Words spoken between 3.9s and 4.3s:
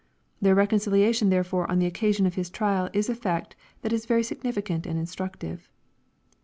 is very